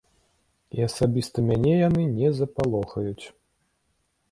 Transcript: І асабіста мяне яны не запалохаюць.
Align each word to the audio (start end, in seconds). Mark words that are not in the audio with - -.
І 0.77 0.85
асабіста 0.87 1.37
мяне 1.51 1.73
яны 1.89 2.03
не 2.17 2.33
запалохаюць. 2.41 3.25